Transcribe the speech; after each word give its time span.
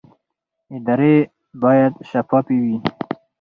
ادارې 0.75 1.15
باید 1.61 1.93
شفافې 2.09 2.57
وي 2.63 2.77